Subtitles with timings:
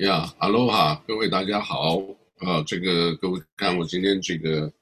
[0.00, 1.98] 呀，哈喽哈，各位大家好
[2.38, 2.62] 啊！
[2.66, 4.72] 这个各位看我今天这个，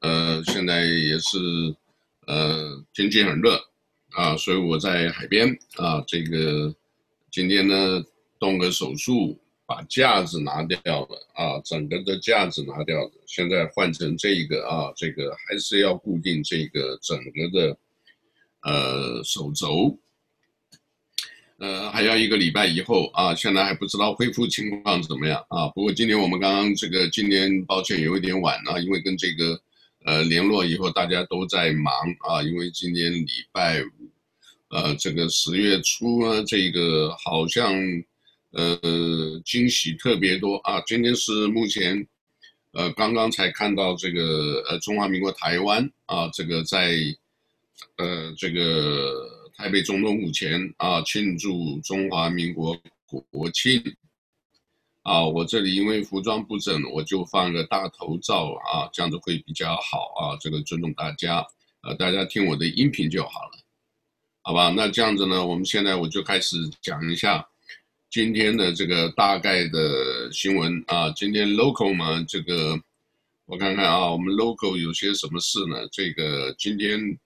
[0.00, 1.38] 呃，现在也是
[2.26, 3.56] 呃天气很热
[4.16, 6.02] 啊，所以我在海边啊。
[6.08, 6.74] 这个
[7.30, 8.04] 今天呢
[8.40, 17.78] 动个手术，把架子拿掉了啊，整个的架子拿掉了，现在换成这个啊，这个还是要固定这个整个的
[18.64, 19.96] 呃手肘。
[21.58, 25.68] 呃，还要一个礼拜以后啊，现在还不知道恢复情况怎么样啊。
[25.68, 29.58] 不过今天我们刚刚这个今天抱歉有一点晚啊，因为跟这个
[30.04, 31.94] 呃联络以后大家都在忙
[32.28, 33.86] 啊，因为今天礼拜五，
[34.70, 37.72] 呃，这个十月初呢，这个好像
[38.50, 40.82] 呃惊喜特别多啊。
[40.84, 42.04] 今天是目前
[42.72, 46.96] 呃刚刚才看到这个呃中华民国台湾啊，这个在
[47.98, 49.33] 呃这个。
[49.56, 52.76] 台北总统府前啊，庆祝中华民国
[53.30, 53.80] 国庆
[55.02, 55.24] 啊！
[55.24, 60.36] 我这里因为服装不整，我就放个大头照啊，这样子会比较好啊。
[60.40, 61.46] 这个尊重大家，
[61.82, 63.58] 呃，大家听我的音频就好了，
[64.42, 64.74] 好吧？
[64.76, 67.46] 那这样子呢，我们现在我就开始讲一下
[68.10, 71.08] 今天的这个大概的新闻啊。
[71.12, 72.76] 今天 local 嘛，这个
[73.46, 75.76] 我看看啊，我们 local 有些什么事呢？
[75.92, 77.16] 这个今天。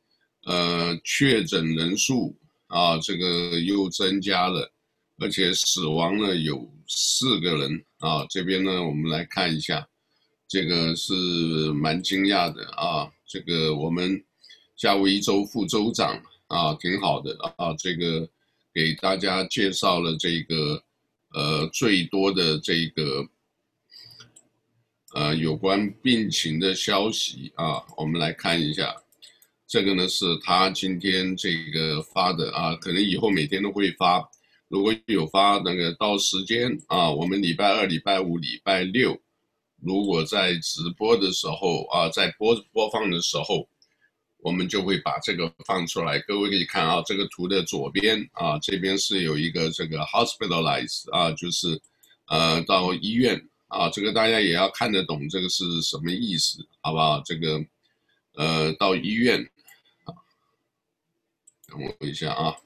[0.49, 2.35] 呃，确诊人数
[2.69, 4.73] 啊，这个又增加了，
[5.19, 8.25] 而且死亡了有四个人啊。
[8.31, 9.87] 这边呢，我们来看一下，
[10.49, 11.13] 这个是
[11.75, 13.13] 蛮惊讶的啊。
[13.27, 14.25] 这个我们
[14.75, 17.75] 夏威夷州副州长啊，挺好的啊。
[17.79, 18.27] 这个
[18.73, 20.83] 给大家介绍了这个
[21.35, 23.29] 呃最多的这个
[25.13, 28.97] 呃有关病情的消息啊，我们来看一下。
[29.69, 34.27] 这个呢是他今天这个发的啊，可能以后每天都会发。
[34.67, 39.15] 如果有发那个到时间啊，我们礼拜二、礼拜五、礼拜六，
[39.83, 43.69] 如果在直播的时候啊，在播播放的时候，
[44.39, 46.19] 我们就会把这个放出来。
[46.21, 51.79] 各位可以看啊，这个图的左边啊，这边是有一个这个 hospitalized 啊，就是
[52.29, 57.21] 呃到医院啊，这个大家也要看得懂这个是什么意思，好不好？
[57.21, 57.63] 这个
[58.33, 59.47] 呃到医院。
[61.69, 62.57] 等我一下啊，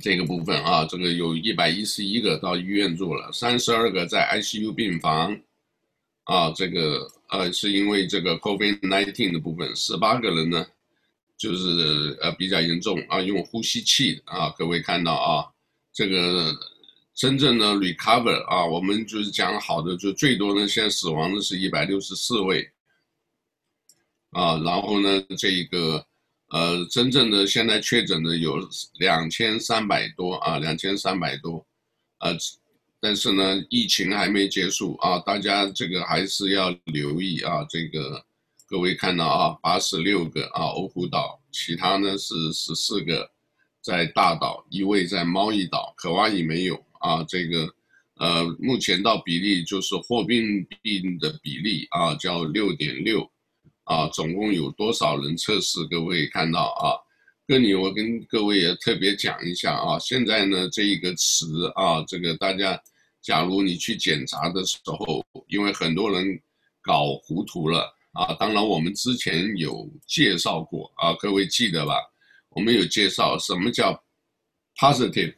[0.00, 5.36] 这个部分啊，这个有一百一十一个到医院住了，三十二个在 ICU 病房，
[6.22, 10.64] 啊，这个呃是因为这个 Covid nineteen 的部分，十八个人呢，
[11.36, 15.50] 就是呃比较严重啊，用呼吸器啊，各位看到啊，
[15.92, 16.56] 这个
[17.12, 22.70] 真正的 recover 啊，我们就是讲好的，就最多呢，现在死亡的是一百六十四位，
[24.30, 26.06] 啊，然后呢，这一个。
[26.48, 28.58] 呃，真正的现在确诊的有
[28.98, 31.66] 两千三百多啊，两千三百多，
[32.18, 32.36] 呃，
[33.00, 37.66] 但是呢，疫情还没结束啊，大家这个还是要留意啊。
[37.68, 38.24] 这个
[38.66, 43.28] 各位看到啊，八十六个啊，欧胡岛，其他呢是十四个
[43.82, 47.24] 在大岛，一位在猫一岛，可哇伊没有啊。
[47.24, 47.68] 这个
[48.16, 53.28] 呃，目前到比例就是霍病病的比例啊，叫六点六。
[53.84, 55.84] 啊，总共有多少人测试？
[55.86, 56.96] 各位看到啊，
[57.46, 59.98] 这里我跟各位也特别讲一下啊。
[59.98, 62.80] 现在呢，这一个词啊，这个大家，
[63.20, 66.40] 假如你去检查的时候，因为很多人
[66.82, 68.34] 搞糊涂了啊。
[68.34, 71.94] 当然，我们之前有介绍过啊，各位记得吧？
[72.50, 74.02] 我们有介绍什么叫
[74.76, 75.34] positive，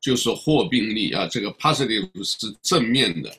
[0.00, 1.26] 就是获病例啊。
[1.26, 3.32] 这个 positive 是正面的。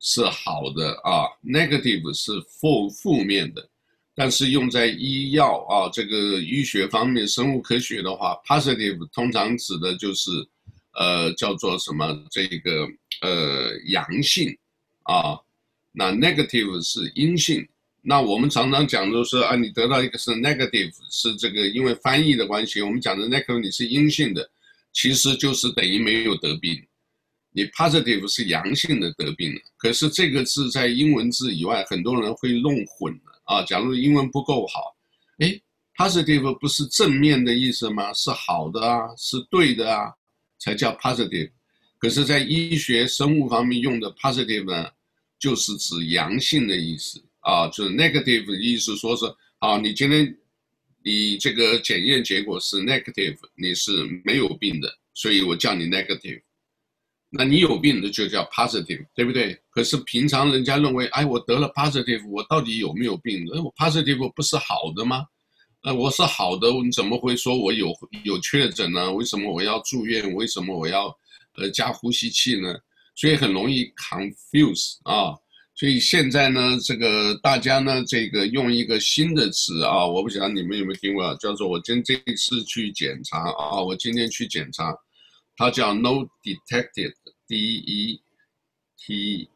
[0.00, 3.68] 是好的啊，negative 是负负面的，
[4.14, 10.30] 但是用在医药啊这个医学方面，生物科学的话，positive 通常指的就是，
[10.94, 12.86] 呃，叫做什么这个
[13.22, 14.56] 呃阳性
[15.04, 15.38] 啊，
[15.92, 17.66] 那 negative 是阴性。
[18.08, 24.48] 那我们常常讲就是啊，你得到一个是 negative，是这个因为翻译的关系，我们讲的 negative 你是阴性的，
[24.92, 26.80] 其实就是等于没有得病。
[27.56, 33.62] 你 positive 是阳性的得病了，可是这个字在英文字以外，很多人会弄混了啊。
[33.62, 34.94] 假如英文不够好，
[35.38, 35.58] 诶
[35.96, 38.12] positive 不是正面的意思吗？
[38.12, 40.12] 是好的啊，是对的啊，
[40.58, 41.50] 才叫 positive。
[41.96, 44.90] 可是，在医学生物方面用的 positive 呢，
[45.38, 49.24] 就是指阳性的意思啊，就是 negative 的意思，说是
[49.60, 50.36] 啊，你今天
[51.02, 53.90] 你这个检验结果是 negative，你是
[54.26, 56.42] 没有病的，所以我叫你 negative。
[57.30, 59.58] 那你有病的就叫 positive，对不对？
[59.70, 63.44] 可是平常人家认为，哎，我得了 positive，我到底有没有病？
[63.54, 65.24] 哎，我 positive 不是好的吗？
[65.82, 67.92] 呃，我是好的，你怎么会说我有
[68.24, 69.12] 有确诊呢？
[69.12, 70.32] 为什么我要住院？
[70.34, 71.14] 为什么我要
[71.56, 72.74] 呃加呼吸器呢？
[73.14, 75.34] 所以很容易 confuse 啊。
[75.74, 84.96] 所以现在呢，这个大家呢，这个用一个新的词啊，我不晓得你们有没有听过，叫做我今这一次去检查啊，我今天去检查，
[85.56, 88.20] 它叫 no detected，D E
[88.98, 89.48] T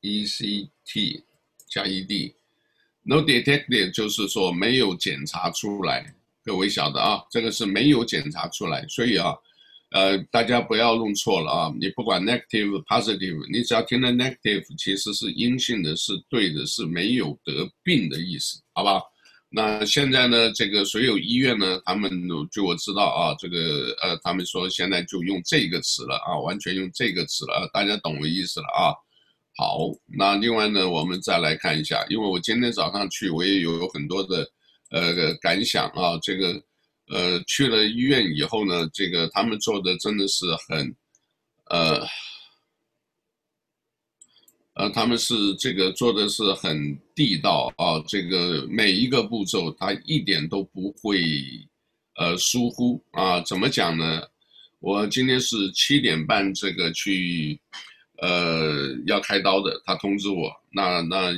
[0.00, 1.24] E C T
[1.68, 6.14] 加 E D，no detected 就是说没有检查出来，
[6.44, 9.34] 各位晓得啊，这个是没有检查出来，所以啊。
[9.92, 11.74] 呃，大家不要弄错了啊！
[11.80, 19.02] 你不管 negative positive，你只要听到 negative，其实是阴性的，是对的，是没有得病的意思，好吧？
[19.50, 22.10] 那现在呢，这个所有医院呢，他们
[22.50, 28.94] 就我知道啊，这个呃，他们说现在就用这个词了啊，完全用这个词了，大家懂我意思了啊？
[29.56, 34.48] 好，那另外呢，我们再来看一下，因为我今天早上去，我也有很多的
[34.90, 36.62] 呃感想啊，这个。
[37.12, 40.94] 呃，去了医院以后呢，这个他们做的真的是很，
[41.64, 42.06] 呃，
[44.80, 51.20] 呃，他们是这个做的是很地道啊，这个每一个步骤他一点都不会，
[52.16, 53.42] 呃，疏忽啊。
[53.42, 54.22] 怎么讲呢？
[54.78, 57.60] 我今天是七点半这个去，
[58.22, 61.34] 呃，要开刀的，他通知我，那那。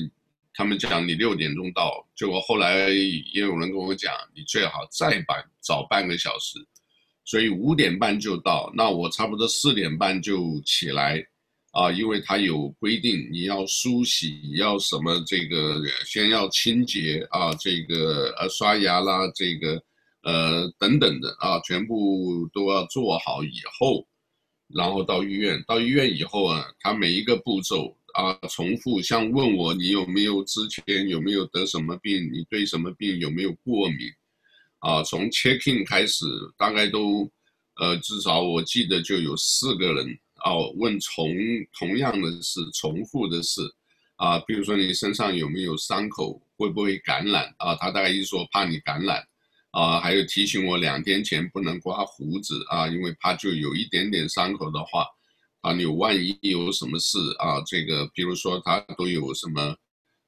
[0.55, 6.59] 他们讲你六点钟到，结果后来也有人跟我讲，你最好再晚早半个小时，
[7.25, 8.71] 所以五点半就到。
[8.77, 11.27] 那我差不多四点半就起来，
[11.72, 19.82] 啊，因为他有规定，你要梳洗，要什么这个先要清洁啊，这个呃刷牙啦，这个
[20.22, 24.06] 呃等等的啊，全部都要做好以后，
[24.69, 25.62] 然后到医院。
[25.66, 27.96] 到医院以后啊，他每一个步骤。
[28.12, 34.00] 啊，重复像问我你有没有之前有没有得什么病，你对什么病有没有过敏？
[34.80, 36.26] 啊，从 checking 开始，
[36.58, 37.26] 大概都，
[37.80, 40.06] 呃，至少我记得就有四个人
[40.44, 41.29] 哦，问同
[41.79, 43.61] 同样的事，重复的事，
[44.17, 47.55] 啊，比如说你身上有没有伤口，会不会感染？
[47.59, 49.23] 啊，他大概意思说怕你感染，
[49.71, 55.06] 啊，还有提醒我两天前不能刮胡子啊，因为怕就有一点点伤口的话。
[55.62, 57.62] 啊，你万一有什么事啊？
[57.65, 59.77] 这个，比如说他都有什么，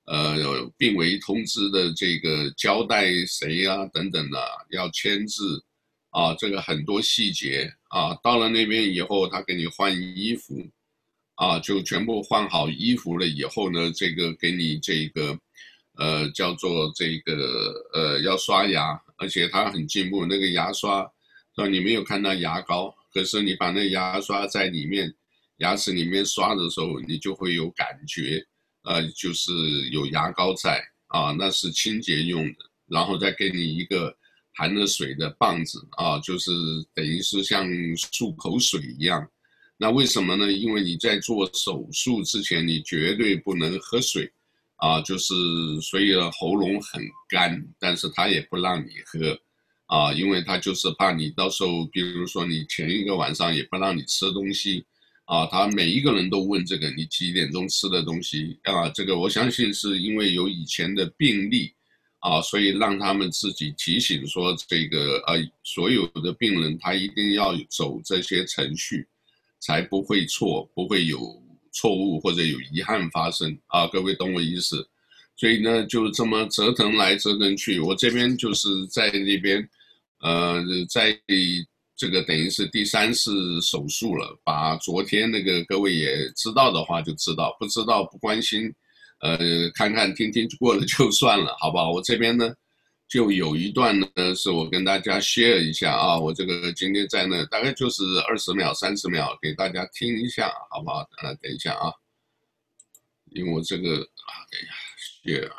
[0.05, 0.37] 呃，
[0.77, 3.85] 病危通知的这个交代谁啊？
[3.87, 4.39] 等等的，
[4.71, 5.61] 要签字，
[6.15, 8.15] 啊，这个很多细节啊。
[8.23, 10.65] 到了那边以后，他给你换衣服，
[11.35, 15.37] 啊，就全部换好衣服了以后呢，这个给你这个，
[15.99, 21.03] 呃，叫做这个，呃，要刷牙，而且他很进步，那个牙刷，
[21.57, 21.67] 说？
[21.67, 25.13] 你没有看到牙膏，可是你把那牙刷在里面。
[25.59, 28.45] 牙齿里面刷的时候，你就会有感觉，
[28.83, 29.53] 呃，就是
[29.91, 32.57] 有牙膏在啊，那是清洁用的。
[32.89, 34.13] 然后再给你一个
[34.55, 36.51] 含了水的棒子啊，就是
[36.95, 39.27] 等于是像漱口水一样。
[39.77, 40.51] 那为什么呢？
[40.51, 44.33] 因为你在做手术之前，你绝对不能喝水
[44.77, 45.35] 啊，就是
[45.83, 49.39] 所以喉咙很干，但是他也不让你喝
[49.87, 54.85] 啊，因为他就是怕你到时候，比如说你前一个晚上也不让你吃东西。
[55.27, 58.91] 啊，他每一个人都问这个，你几点钟吃的东西啊？
[58.91, 61.73] 这个我相信是因为有以前的病例，
[62.25, 69.07] 啊，所以让他们自己提醒说，这个呃，所有的病人他一定要走这些程序，
[69.61, 71.19] 才不会错，不会有
[71.71, 73.87] 错误或者有遗憾发生啊。
[73.89, 74.89] 各位懂我意思？
[75.37, 79.69] 所以呢，就这么折腾来折腾去，我这边就是在那边，
[80.21, 81.21] 呃，在。
[81.97, 88.75] 这个等于是第三次手术了，把昨天那个各位也知道的话就知道，不知道不关心，
[89.25, 89.39] 呃，
[89.73, 91.91] 看看听听过了就算了，好不好？
[91.91, 92.55] 我这边呢，
[93.09, 100.99] 就有一段呢是我跟大家 share 一下啊，我这个今天在那大概就是二十秒、三十秒，给大家听一下，好不好？
[101.23, 101.91] 呃，等一下啊，
[103.31, 104.73] 因为我这个啊，等一下
[105.25, 105.51] share，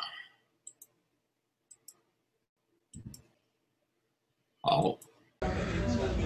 [4.60, 4.96] 好。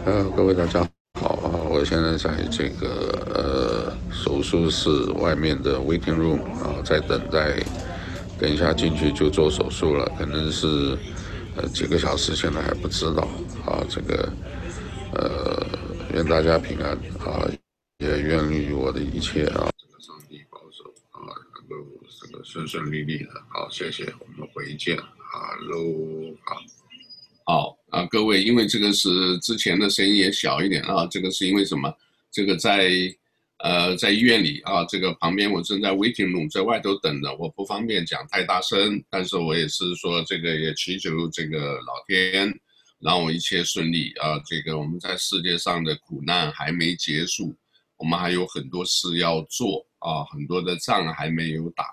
[0.05, 0.87] 呃，各位大家
[1.19, 1.57] 好啊！
[1.71, 2.89] 我现在在这个
[3.35, 3.80] 呃
[4.13, 7.63] 手术室外面的 waiting room 啊，在等待，
[8.39, 10.99] 等一下进去就做手术了，可能是
[11.57, 13.29] 呃几个小时，现在还不知道
[13.65, 13.85] 啊。
[13.89, 14.33] 这个
[15.15, 15.67] 呃，
[16.15, 16.93] 愿大家平安
[17.25, 17.49] 啊，
[17.99, 21.85] 也愿与我的一切啊，这个上帝保守啊，能够
[22.21, 23.31] 这个顺顺利利的。
[23.49, 24.97] 好，谢谢，我们回见。
[25.33, 26.57] Hello，好。
[27.45, 31.93] 好啊，各位，因为这个是之前的声音也小一点啊，这个是因为什么？
[32.31, 32.93] 这个在
[33.63, 42.53] 呃在医院里啊，这个旁边我正在 waiting room，在外头等着，我不方便讲太大声，但是我也是说这个也祈求这个老天
[42.99, 44.39] 让我一切顺利啊！
[44.47, 47.57] 这个我们在世界上的苦难还没结束，
[47.97, 51.85] 我们还有很多事要做啊，很多的仗还没有打。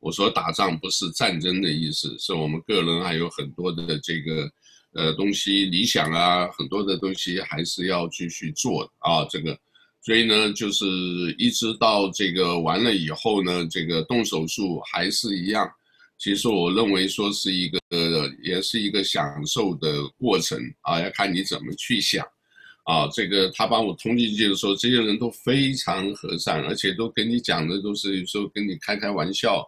[0.00, 4.50] 我说打仗不是战争的意思，是我们个人还有很多的这个
[4.94, 9.24] 呃东西理想啊，很多的东西还是要继续做啊。
[9.30, 9.58] 这个，
[10.02, 10.86] 所以呢，就是
[11.36, 15.70] 一直到这个完了以后呢，这个动手术还是一样。
[16.16, 17.80] 其实我认为说是一个，
[18.42, 22.26] 也是一个享受的过程啊，要看你怎么去想，
[22.84, 29.66] 啊，这个他把我通进去的时候，这些人都非常和善，而且都跟你讲的都是有时候跟你开开玩笑，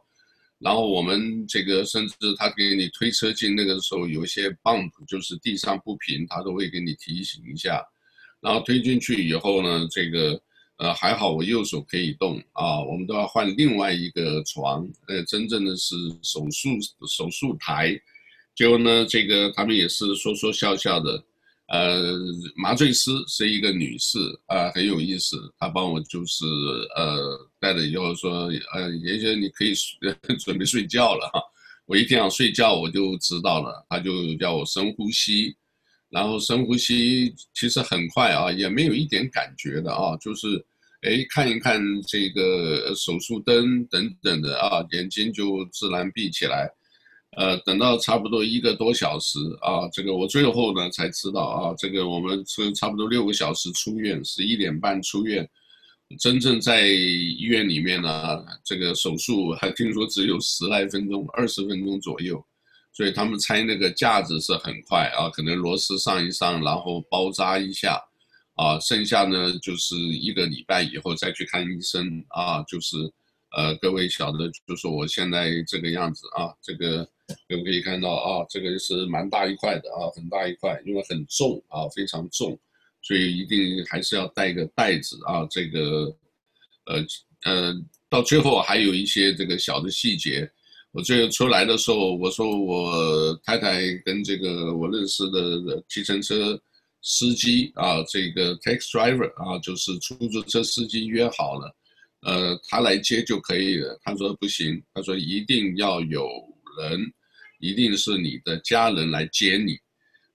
[0.58, 7.82] 然后我们这个甚至他给你推车进那个时候，有一些 bump 就是地上不平，他都会给你提醒一下，
[8.42, 10.38] 然后推进去以后呢，这个。
[10.78, 16.70] 呃，还好我右手可以动啊，我们都要换另外一个床，呃，真正的是手术
[17.06, 17.96] 手术台，
[18.52, 21.24] 结果呢，这个他们也是说说笑笑的，
[21.68, 22.18] 呃，
[22.56, 26.44] 麻醉师是一个女士啊，很有意思，她帮我就是
[26.96, 29.72] 呃带了以后说，呃，爷爷你可以
[30.40, 31.40] 准备睡觉了哈，
[31.86, 35.54] 我一定要睡觉我就知道了，她就叫我深呼吸。
[36.12, 40.62] 然后深呼吸，其实很快啊，也没有一点感觉的啊，就是，
[41.00, 46.70] 哎，看一看这个手术灯等等的啊，眼睛就自然闭起来，
[47.38, 55.48] 呃，等到差不多一个多小时啊，这个我最后呢才知道啊，这个我们是差不多六个小时出院，十一点半出院，
[56.18, 62.44] 真正在医院里面呢，这个手术还听说只有十来分钟，二十分钟左右。
[62.94, 67.98] 所以他们拆那个架子是很快啊，可能螺丝上一上，然后包扎一下，
[68.54, 72.98] 啊，剩下呢就是一个礼拜以后再去看医生啊，就是，
[73.56, 77.02] 呃，各位晓得，就是我现在这个样子啊，这个
[77.48, 78.44] 可不可以看到啊？
[78.50, 82.58] 这个是蛮大一块的啊，很大一块，因为很重啊，非常重，
[83.00, 86.14] 所以一定还是要带个袋子啊，这个，
[86.84, 87.06] 呃
[87.44, 87.74] 呃，
[88.10, 90.50] 到最后还有一些这个小的细节。
[90.92, 96.60] 我这个出来的时候，我说我太太跟这个我认识的计程车
[97.00, 101.74] 司机啊，这个 tax driver 啊，就是出租车司机约好了，
[102.20, 103.98] 呃，他来接就可以了。
[104.04, 106.28] 他说不行，他说一定要有
[106.78, 107.10] 人，
[107.58, 109.78] 一定是你的家人来接你，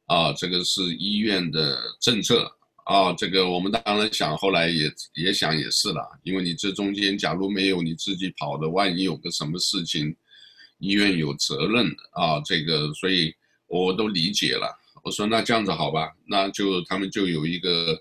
[0.07, 2.51] 啊，这个是医院的政策
[2.85, 3.13] 啊。
[3.13, 10.15] 这个我们当然想，后来也也想也是了，因为你这中间假如没有你自己跑的，万一有个什么事情。
[10.79, 13.34] 医院有责任啊，这个，所以
[13.67, 14.67] 我都理解了。
[15.03, 17.98] 我说那这样子好吧，那就他们就有一个，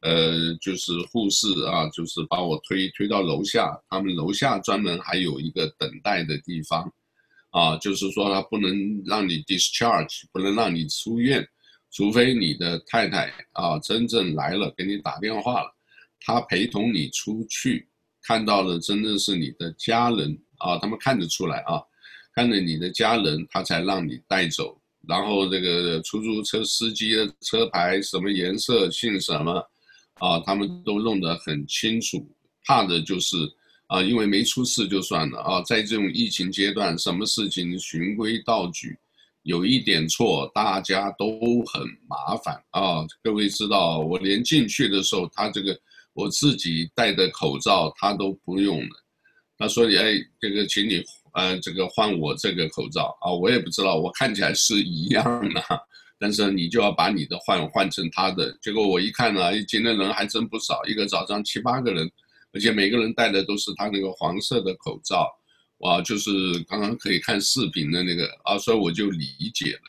[0.00, 6.92] 呃，就是护士啊，就是把我推推到楼下，他们楼下专门还有一个等待的地方，
[7.50, 11.46] 啊，就是说他不能让你 discharge，不能让你出院，
[11.90, 15.74] 除非你的太太啊真正来了给你打电话了，
[16.20, 17.88] 他陪同你出去，
[18.22, 21.80] 看到了真的是你的家人啊，他们看得出来啊。
[22.34, 24.76] 看着你的家人，他才让你带走。
[25.08, 29.52] 然后这个出租车司机的车牌什么颜色、姓什么，
[30.14, 32.24] 啊，他们都弄得很清楚。
[32.66, 33.36] 怕的就是
[33.86, 38.96] 啊，因为没出事就算了啊，在这种疫情阶段，什么事情循规蹈矩，
[39.42, 43.04] 有一点错，大家都很麻烦啊。
[43.22, 45.76] 各位知道，我连进去的时候，他这个
[46.12, 49.04] 我自己戴的口罩他都不用了。
[49.56, 55.62] 他说：“你哎，这个请你。”呃，这个换我这个口罩啊，我也不知道，我看起来是一样的，
[56.18, 58.56] 但是你就要把你的换换成他的。
[58.60, 62.10] 结果我一看呢，今天人还真不少，一个早上七八个人，
[62.52, 65.26] 而且每个人戴的都是他那个黄色的口罩，
[65.78, 66.30] 哇，就是
[66.68, 69.82] 刚刚可以看视频的那个啊，所以我就理解了。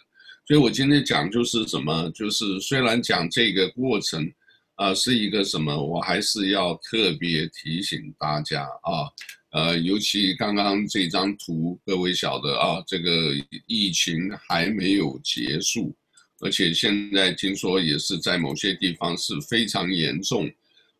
[0.47, 4.31] 所以我今天讲就是什么，就是虽然讲这个过程
[4.75, 9.09] 啊是一个什么，我还是要特别提醒大家啊。
[9.51, 13.35] 呃，尤其刚刚这张图，各位晓得啊，这个
[13.67, 15.93] 疫情还没有结束，
[16.39, 20.49] 而且现在听说也是在某些地方是非常严重，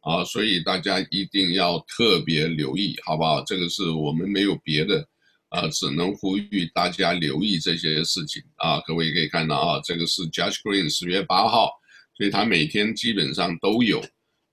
[0.01, 3.41] 啊，所以大家一定要特别留意，好不好？
[3.45, 5.07] 这个是我们没有别的，
[5.47, 8.81] 啊，只能呼吁大家留意这些事情啊。
[8.81, 11.69] 各位可以看到啊，这个是 Josh Green 十月八号，
[12.17, 14.03] 所以他每天基本上都有。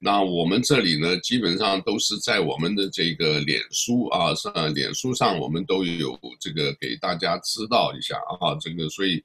[0.00, 9.20] 那我们这里呢，基本上都是在我们的这个脸书啊，上脸书上我们都有这个给大家知道一下啊，这个所以，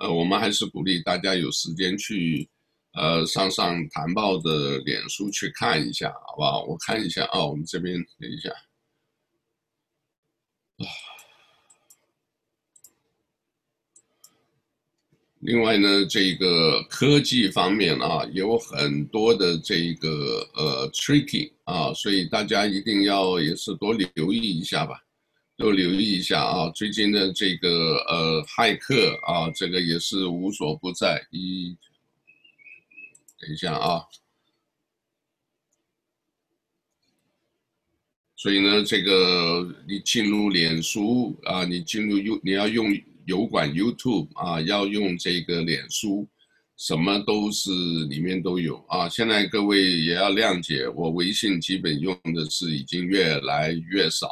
[0.00, 2.48] 呃，我们还是鼓励大家有时间去，
[2.94, 6.64] 呃，上上谭报的脸书去看一下，好不好？
[6.64, 8.48] 我看一下啊，我们这边等一下，
[10.78, 10.88] 啊，
[15.44, 20.08] 另外呢，这个科技方面啊，有很多的这个
[20.54, 24.98] 呃 tricky 啊，所以大家一定要也是多留意一下吧，
[25.58, 26.70] 多留意一下啊。
[26.70, 31.22] 最近的这个呃骇客啊，这个也是无所不在。
[31.30, 31.76] 一，
[33.38, 34.00] 等一下啊，
[38.34, 42.86] 所以呢，这个你进入脸书啊，你进入用你要用。
[43.26, 46.28] 有管 YouTube 啊，要用这个脸书，
[46.76, 47.70] 什么都是
[48.10, 49.08] 里面都有啊。
[49.08, 54.28] 现在各位也要谅解，我微信基本用的是已经越来越少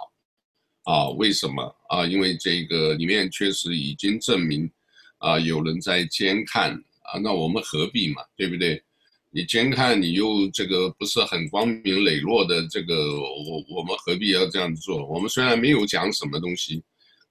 [0.85, 1.09] 啊。
[1.11, 2.05] 为什么啊？
[2.05, 4.71] 因为这个里面确实已经证明
[5.19, 6.73] 啊，有人在监看
[7.05, 7.19] 啊。
[7.19, 8.83] 那我们何必嘛，对不对？
[9.31, 15.07] 你监看，你又这个不是很光明磊落的这个，我我们何必要这样做？
[15.07, 16.83] 我们虽然没有讲什么东西，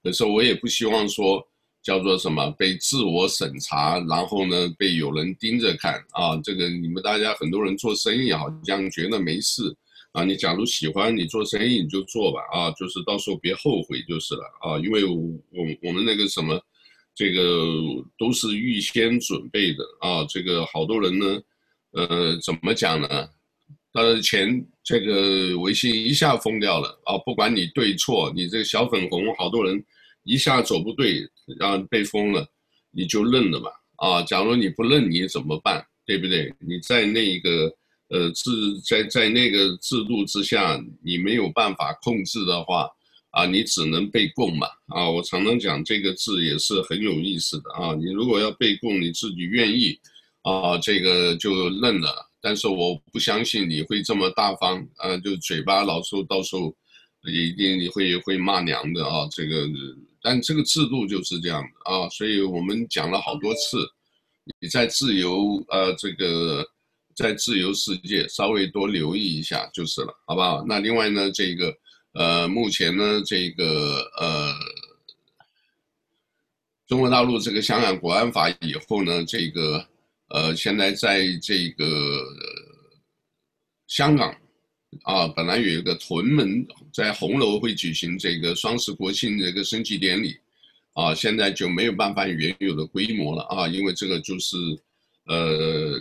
[0.02, 1.46] 可是我也不希望说。
[1.82, 2.48] 叫做什么？
[2.52, 6.36] 被自我审查，然后呢，被有人盯着看啊！
[6.44, 9.74] 这个你们大家很多人做生意好像觉得没事
[10.12, 10.22] 啊。
[10.22, 12.70] 你假如喜欢你做生意，你就做吧啊！
[12.78, 14.78] 就是到时候别后悔就是了啊！
[14.78, 15.16] 因为我
[15.82, 16.56] 我们那个什么，
[17.16, 17.42] 这个
[18.16, 20.24] 都是预先准备的啊。
[20.28, 21.42] 这个好多人呢，
[21.94, 23.28] 呃，怎么讲呢？
[23.94, 27.18] 呃，钱这个微信一下封掉了啊！
[27.26, 29.84] 不管你对错，你这个小粉红，好多人。
[30.24, 32.46] 一下走不对，然后被封了，
[32.90, 33.70] 你就认了吧。
[33.96, 35.84] 啊，假如你不认，你怎么办？
[36.04, 36.52] 对不对？
[36.58, 37.72] 你在那个
[38.08, 38.50] 呃制
[38.84, 42.88] 在在那个制度之下，你没有办法控制的话，
[43.30, 44.66] 啊，你只能被供嘛。
[44.88, 47.94] 啊，我常常讲这个字也是很有意思的啊。
[47.94, 49.98] 你如果要被供，你自己愿意，
[50.42, 52.10] 啊，这个就认了。
[52.40, 56.74] 但是我不相信你会这么大方，啊，就嘴巴老说到时候
[57.30, 59.68] 一定你会会骂娘的啊，这个。
[60.22, 63.78] 但这个制度就是这样的啊，所以我们讲了好多次，
[64.60, 66.64] 你在自由呃这个
[67.14, 70.64] 在自由世界稍微多留意一下就是了，好不好？
[70.66, 71.74] 那另外呢，这个
[72.12, 74.54] 呃目前呢这个呃
[76.86, 79.84] 中国大陆这个香港国安法以后呢，这个
[80.28, 81.84] 呃现在在这个
[83.86, 84.34] 香港。
[85.04, 90.36] 啊，本来有一个屯门在红楼会举行这个双十国庆这个升旗典礼，
[90.92, 94.56] 啊，现在就没有办法原有的规模了啊，因为这个就是，
[95.26, 96.00] 呃，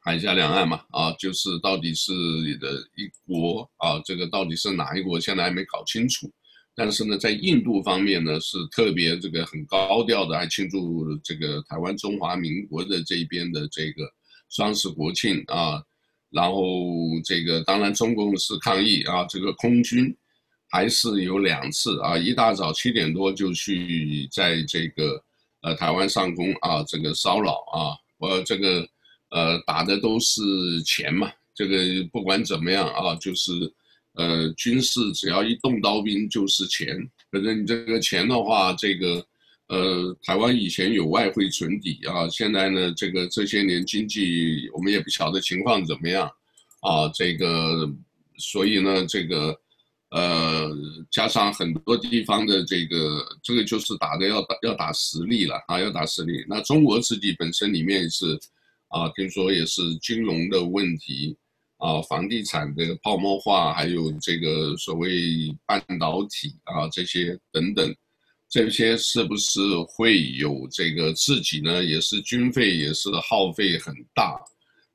[0.00, 6.30] 海峡两岸嘛，啊，就是到底是你的一国啊，这个到底是哪一国，现在还没搞清楚。
[6.74, 14.12] 但是呢，在印度方面呢，是特别这个很高调的，还庆祝这个台湾中华民国的这边的这个
[14.50, 15.82] 双十国庆啊。
[16.30, 16.62] 然后
[17.24, 20.14] 这个当然中共是抗议啊，这个空军
[20.68, 25.22] 还是有两次啊，一大早七点多就去在这个
[25.62, 28.88] 呃台湾上空啊，这个骚扰啊，我这个
[29.30, 31.76] 呃打的都是钱嘛，这个
[32.12, 33.52] 不管怎么样啊，就是
[34.14, 36.96] 呃军事只要一动刀兵就是钱，
[37.30, 39.24] 反正你这个钱的话，这个。
[39.68, 46.26] 呃，台湾以前有外汇存底啊，现在呢，这个这些年经济我们也不晓得情况怎么样，
[46.80, 47.86] 啊，这个，
[48.38, 49.54] 所以呢，这个，
[50.10, 50.74] 呃，
[51.10, 56.42] 加上很多地方的这个，这个就是打的要打要打实力了啊，要打实力。
[56.48, 58.38] 那中国自己本身里面是，
[58.88, 61.36] 啊，听说也是金融的问题，
[61.76, 67.94] 啊，房地产的泡沫化，还有这个所谓半导体啊这些等等。
[68.50, 71.84] 这些是不是会有这个自己呢？
[71.84, 74.40] 也是军费也是耗费很大，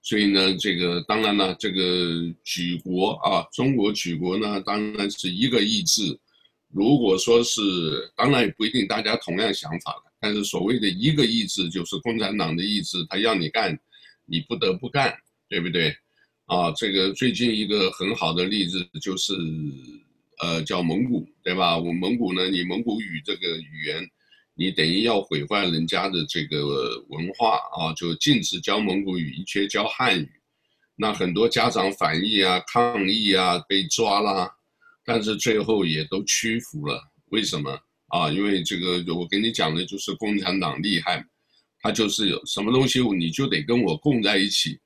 [0.02, 6.20] 所以呢，这个当然了，这个举国啊，中国举国呢，当然是一个意志。
[6.70, 7.62] 如果说是，
[8.16, 13.80] 当然也不一定大家同样想法了，但是所谓的一个意志，就是共产党的意志，他要你干，
[14.26, 15.13] 你不得不干，
[15.48, 15.96] 对不对？
[16.46, 19.32] 啊，这个最近一个很好的例子就是。
[20.43, 21.77] 呃，叫蒙古，对吧？
[21.77, 24.06] 我蒙古呢，你蒙古语这个语言，
[24.56, 30.29] 你等于要毁坏人家的这个文化啊，就禁止教蒙古语，一切教汉语。
[30.97, 34.51] 那很多家长反映啊、抗议啊，被抓啦，
[35.06, 37.01] 但是最后也都屈服了。
[37.29, 38.29] 为什么啊？
[38.29, 41.25] 因为这个，我跟你讲的就是共产党厉害，
[41.79, 44.77] 他就是有什么东西，你就得跟我共在一起。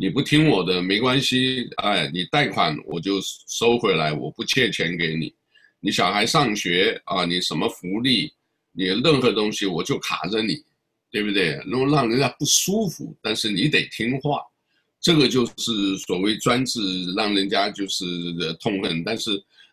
[0.00, 5.34] 你不听我的没关系，哎，你贷款我就收回来，我不借钱给你。
[5.80, 8.32] 你小孩上学啊，你什么福利，
[8.70, 10.62] 你任何东西我就卡着你，
[11.10, 11.60] 对不对？
[11.66, 14.40] 那么让人家不舒服，但是你得听话，
[15.00, 16.80] 这个就是所谓专制，
[17.16, 18.04] 让人家就是
[18.60, 19.02] 痛恨。
[19.02, 19.30] 但是，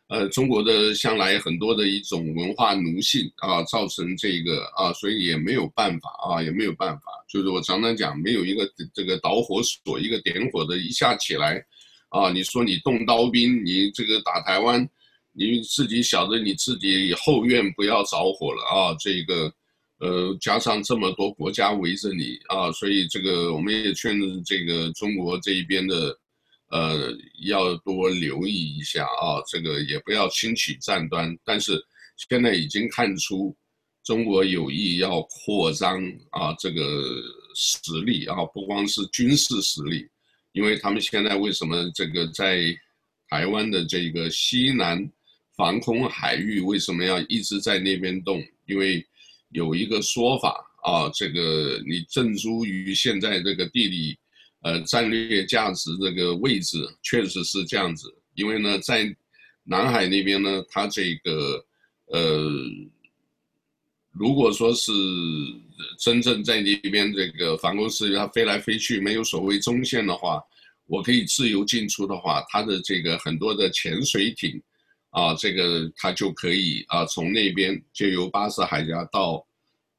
[0.08, 7.06] 呃，中国的向来很多的一种文化奴性啊，造成这个啊，所以也没有办法啊，也没有办法。
[7.28, 11.64] 就是我常常讲，没有一个这个导火索，一个点火的一下起来，
[12.10, 14.88] 啊，你说你动刀兵，你这个打台湾，
[15.34, 19.54] 你自己晓得你自己后院不要着火了啊，这个。
[20.00, 26.16] 呃，加上这么多国家围着你啊，所以这个我们也劝这个中国这一边的，
[26.76, 31.34] 呃，要多留意一下啊，这个也不要轻启战端。
[31.46, 31.82] 但是
[32.18, 33.56] 现在已经看出
[34.04, 36.82] 中国有意要扩张啊，这个
[37.56, 40.06] 实力啊，不光是军事实力，
[40.52, 42.62] 因为他们现在为什么这个在
[43.30, 45.10] 台湾的这个西南
[45.56, 48.44] 防空海域为什么要一直在那边动？
[48.68, 49.02] 因为
[49.50, 50.50] 有一个说法
[50.84, 54.18] 啊，这个你正诸于现在这个地理，
[54.66, 58.12] 呃，战略价值这个位置，确实是这样子。
[58.34, 59.16] 因为呢，在
[59.64, 61.64] 南海那边呢，它这个
[62.08, 62.50] 呃，
[64.12, 64.92] 如果说是
[66.00, 70.42] 真正在那边这个防空识别它飞来飞去，没有所谓中线的话，
[70.88, 74.60] 我可以自由进出的话，它的这个很多的潜水艇。
[75.12, 79.46] 啊，这个它就可以啊，从那边就由巴士海峡到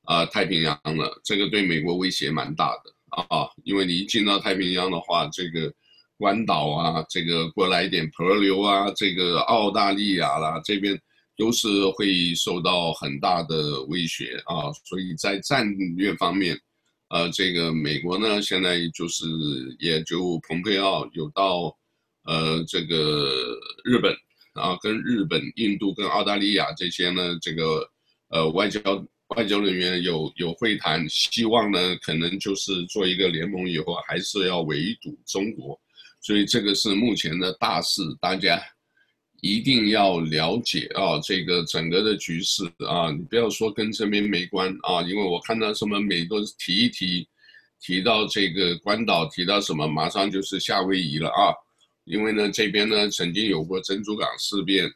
[0.07, 1.21] 啊太平洋了。
[1.25, 5.73] 这个对美国威胁蛮大的啊，因为你一进到太平洋的话，这个
[6.19, 10.99] 关岛啊，这个过来一点河流啊，这个澳大利亚啦，这边
[11.37, 14.73] 都是会受到很大的威胁啊。
[14.85, 16.59] 所以在战略方面，
[17.09, 19.25] 呃，这个美国呢，现在就是
[19.79, 21.77] 也就蓬佩奥有到
[22.25, 23.31] 呃这个
[23.85, 24.15] 日本。
[24.57, 27.87] 啊，跟日本、印度、跟澳大利亚这些呢，这个
[28.31, 28.81] 呃外交
[29.29, 35.79] 外交人员有有会谈，希望呢可能就是做一个联盟以后，还是要围堵中国，
[36.21, 38.62] 所以这个是目前的大势，大家
[39.41, 47.29] 一定要了解啊，这个整个的局势啊，你不要说跟这边没关啊，因为我看到什么美国提一提，
[47.81, 51.53] 提到这个关岛，提到什么，马上就是夏威夷了啊。
[52.05, 54.89] 因为呢，这边呢曾经有过珍珠港事变，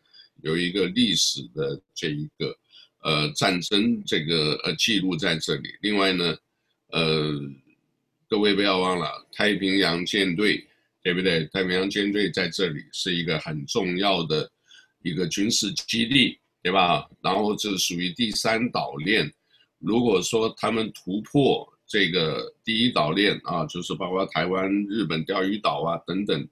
[0.42, 2.56] 有一个历史的这一个
[3.02, 5.70] 呃战争这个呃记录在这里。
[5.80, 6.36] 另外呢，
[6.88, 7.32] 呃，
[8.28, 10.66] 各位不要忘了太平洋舰队，
[11.02, 11.46] 对不对？
[11.46, 14.50] 太平洋舰队在这里是一个很重要的
[15.02, 17.08] 一个军事基地，对吧？
[17.22, 19.32] 然后这属于第三岛链。
[19.78, 26.48] 如果说他们突破这个第一岛链啊，就是包括台湾、日本、钓鱼岛啊等等。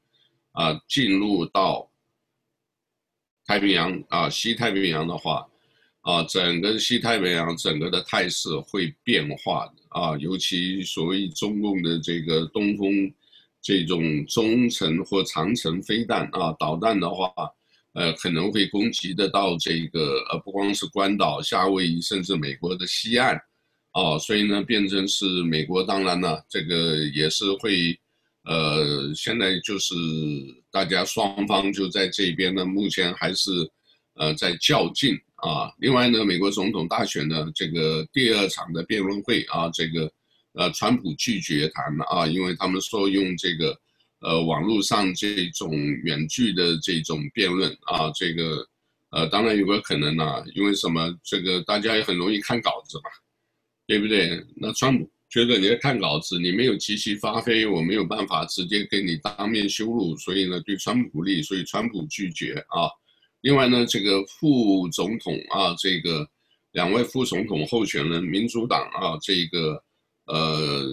[0.53, 1.89] 啊，进入到
[3.47, 5.47] 太平洋啊，西太平洋的话，
[6.03, 13.13] 啊，整个西太平洋整个的态势会变化的啊，尤其所谓中共的这个东风
[13.61, 17.33] 这种中程或长程飞弹啊，导弹的话，
[17.93, 23.37] 呃，可能会攻击得到这个呃，不光是关岛、夏威夷，甚至美国的西岸，
[23.93, 27.99] 啊，所以呢，变成是美国，当然了，这个也是会。
[28.45, 29.95] 呃，现在就是
[30.71, 33.51] 大家双方就在这边呢，目前还是
[34.15, 35.72] 呃在较劲啊。
[35.79, 40.11] 另外呢，美国总统大选的这个第二场的辩论会啊，这个
[40.55, 43.77] 呃，川普拒绝谈了啊，因为他们说用这个
[44.20, 45.72] 呃网络上这种
[46.05, 48.66] 远距的这种辩论啊，这个
[49.11, 51.12] 呃当然有个可能啊，因为什么？
[51.24, 53.11] 这个大家也很容易看稿子嘛，
[53.87, 54.44] 对不对？
[54.57, 55.11] 那川普。
[55.31, 62.88] 觉得你在看稿子，你没有即席发挥，我没有办法直接给你当面羞辱，所以呢，对川普不利，所以川普拒绝啊。
[63.42, 66.29] 另外呢，这个副总统啊，这个
[66.72, 69.83] 两位副总统候选人，民主党啊，这个
[70.27, 70.85] 呃，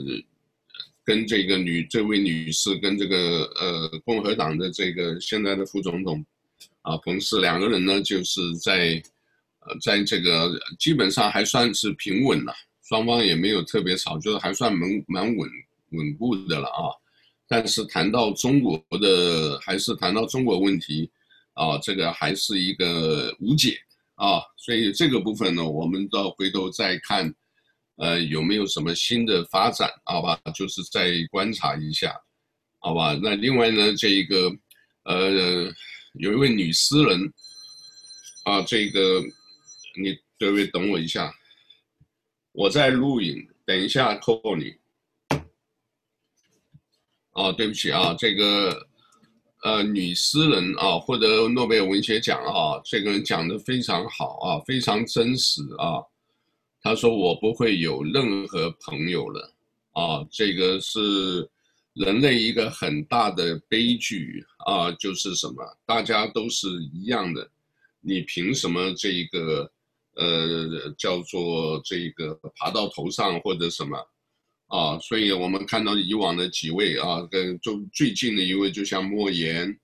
[1.03, 6.25] 跟这个女这位女士跟这个呃共和党的这个现在的副总统
[6.81, 9.01] 啊，彭斯两个人呢，就是在
[9.61, 12.53] 呃，在这个基本上还算是平稳了。
[12.87, 15.49] 双方也没有特别吵，就是还算蛮蛮稳
[15.89, 16.93] 稳固的了啊。
[17.47, 21.09] 但是谈到中国的，还是谈到中国问题
[21.55, 23.77] 啊，这个还是一个无解
[24.15, 24.39] 啊。
[24.55, 27.33] 所以这个部分呢，我们到回头再看，
[27.97, 29.89] 呃，有没有什么新的发展？
[30.05, 32.15] 好吧，就是再观察一下，
[32.79, 33.17] 好吧。
[33.21, 34.55] 那另外呢，这个
[35.03, 35.73] 呃，
[36.13, 37.33] 有一位女诗人
[38.43, 39.21] 啊，这个
[40.01, 41.33] 你各位等我一下。
[42.51, 44.73] 我在录影，等一下 call 你。
[47.31, 48.87] 哦，对不起啊，这个
[49.65, 56.05] 呃女诗人啊，获得诺贝尔文学奖啊，这个人讲的非常好啊，非常真实啊。
[56.83, 59.51] 他说：“我不会有任何朋友了
[59.93, 61.49] 啊，这个是
[61.93, 65.65] 人类一个很大的悲剧啊，就是什么？
[65.83, 67.49] 大家都是一样的
[68.01, 69.71] 你凭什么这个
[70.15, 73.97] 呃叫做这个爬到头上或者什么
[74.67, 74.97] 啊？
[74.99, 79.77] 所以我们看到以往的几位啊，跟就最近的一位，就像莫言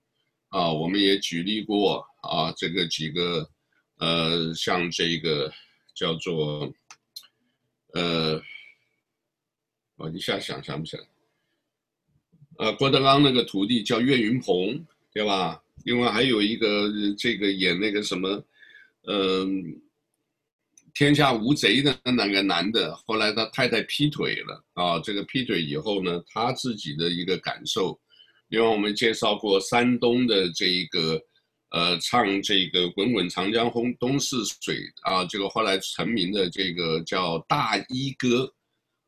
[0.49, 3.49] 啊，我们也举例过啊，这个几个
[3.99, 5.51] 呃，像这个
[5.95, 6.73] 叫做
[7.93, 8.41] 呃，
[9.97, 11.03] 我一下想想不起来，
[12.57, 15.61] 呃，郭德纲那个徒弟叫岳云鹏，对吧？
[15.83, 18.43] 另外还有一个这个演那个什么，
[19.07, 19.81] 嗯、
[20.93, 27.99] 天下无贼的那个男的，后来他太太劈腿了啊，这个劈腿以后呢，他自己的一个感受。
[28.49, 31.21] 另外我们介绍过山东的这一个，
[31.69, 38.53] 呃，唱这个《滚滚长江东东逝水》啊，这个后来成名的这个叫大衣哥，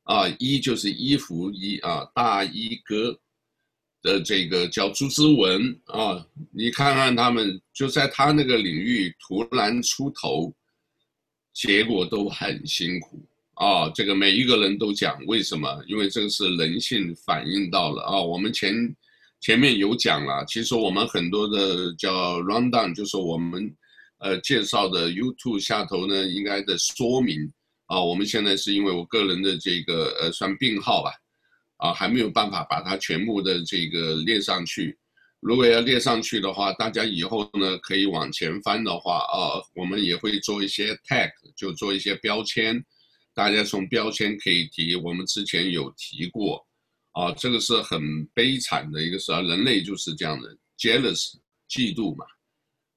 [0.04, 3.20] 啊，衣就是衣服衣啊，大衣哥。
[4.06, 10.54] 的这个叫朱之文啊，你看看他们就在他那个领域突然出头，
[11.54, 13.90] 结果都很辛苦啊。
[13.92, 15.84] 这个每一个人都讲为什么？
[15.88, 18.20] 因为这个是人性反映到了啊。
[18.20, 18.74] 我们前
[19.40, 23.74] 前面有讲了，其实我们很多的叫 rundown，就是我们
[24.20, 27.52] 呃介绍的 YouTube 下头呢应该的说明
[27.86, 28.02] 啊。
[28.02, 31.12] 我们现在是因为我个人的这个呃算病号吧。
[31.78, 34.98] 啊，还没有办法把它全部的这个列上去。
[35.44, 42.84] 如果要列上去的话，大家以后呢可以往前翻的话啊，我们也会做一些 tag，就做一些标签。
[43.34, 46.66] 大家从标签可以提，我们之前有提过
[47.12, 51.34] 啊，这个是很悲惨的一个事儿，人类就是这样的，jealous，
[51.70, 52.26] 嫉妒嘛，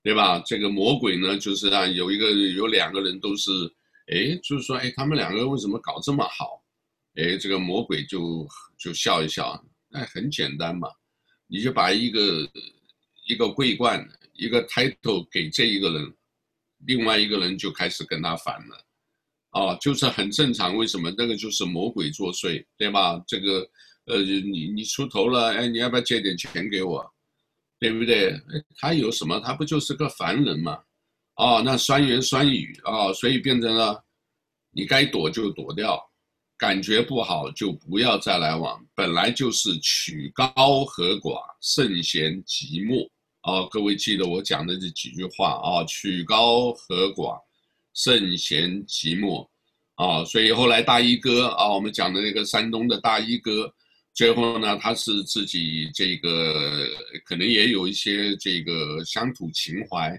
[0.02, 0.38] 对吧？
[0.46, 3.50] 这个魔鬼呢，就是让有一个有两个人都是，
[4.06, 6.62] 哎，就是说，哎，他们两个为什么搞这么好？
[7.16, 8.46] 哎，这个魔鬼就
[8.78, 10.88] 就笑一笑，那很简单嘛，
[11.48, 12.48] 你就把一个
[13.26, 16.14] 一个桂冠，一个 title 给这一个人，
[16.86, 18.84] 另外一个人就开始跟他反了，
[19.50, 20.76] 啊，就是很正常。
[20.76, 21.12] 为什么？
[21.16, 23.22] 那个就是魔鬼作祟，对吧？
[23.26, 23.68] 这个，
[24.06, 27.04] 呃，你你出头了，哎，你要不要借点钱给我，
[27.78, 28.32] 对不对？
[28.76, 29.38] 他有什么？
[29.40, 30.82] 他不就是个凡人嘛？
[31.34, 34.04] 啊，那酸言酸语啊，所以变成了
[34.70, 36.02] 你该躲就躲掉。
[36.58, 43.06] 感觉不好就不要再来往，本来就是曲高和寡，圣贤寂寞
[43.42, 43.68] 啊！
[43.70, 47.38] 各位记得我讲的这几句话啊，曲高和寡，
[47.92, 49.46] 圣贤寂寞
[49.96, 50.24] 啊！
[50.24, 53.70] 所以后来大衣哥啊，我们讲的那个山东的大衣哥，
[54.14, 56.88] 最后呢，他是自己这个
[57.26, 60.18] 可能也有一些这个乡土情怀，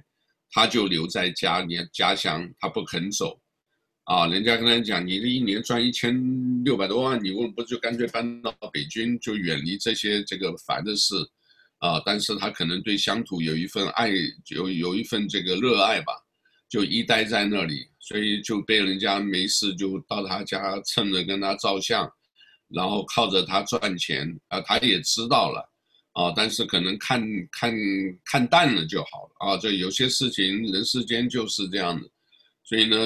[0.52, 3.40] 他就留在家里家乡，他不肯走。
[4.08, 11.14] 啊，人家跟他讲，你这一年赚一千六百多万，你为什不就干脆搬到北京，就远离这些这个烦的事，
[11.80, 14.10] 啊，但是他可能对乡土有一份爱，
[14.48, 16.14] 有有一份这个热爱吧，
[16.70, 22.10] 就一待在那里，所以就被人家没事就到他家蹭着跟他照相，
[22.70, 25.70] 然后靠着他赚钱，啊，他也知道了，
[26.14, 27.76] 啊，但是可能看看
[28.24, 32.10] 看淡了就好了，啊，这有些事情人世间就是这样的，
[32.64, 32.98] 所以呢。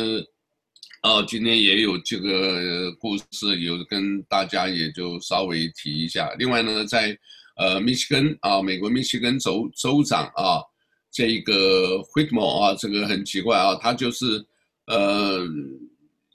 [1.02, 6.32] 哦，今天也有这个故事，有跟大家也就稍微提一下。
[6.38, 7.18] 另外呢，在
[7.58, 10.62] 呃密西根啊，美国密西根州州长啊，
[11.12, 14.46] 这个 Whitmer 啊，这个很奇怪啊，他就是
[14.86, 15.44] 呃，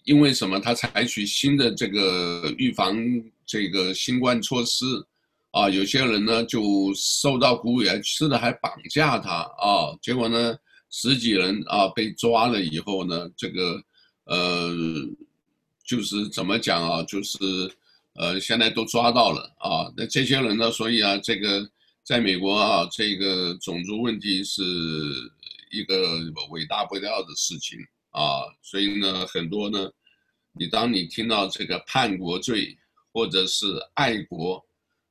[0.03, 0.59] 因为什么？
[0.59, 2.97] 他采取新的这个预防
[3.47, 4.85] 这个新冠措施
[5.53, 10.57] 啊，有些人呢就受到鼓舞，吃的还绑架他啊，结果呢
[10.91, 13.81] 十几人啊被抓了以后呢，这个。
[14.27, 14.75] 呃，
[15.85, 17.03] 就是怎么讲啊？
[17.05, 17.39] 就是，
[18.15, 19.93] 呃，现在都抓到了啊。
[19.97, 20.71] 那这些人呢？
[20.71, 21.71] 所以啊，这个
[22.03, 24.63] 在美国啊，这个种族问题是
[25.71, 26.19] 一个
[26.51, 27.79] 伟大不了的事情
[28.11, 28.43] 啊。
[28.63, 29.89] 所以呢，很多呢，
[30.53, 32.77] 你当你听到这个叛国罪
[33.13, 34.61] 或者是爱国，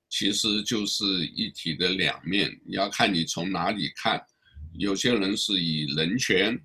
[0.09, 2.51] 其实就是一体的两面。
[2.65, 4.21] 你要看你从哪里看。
[4.77, 6.61] 有些人是以人权。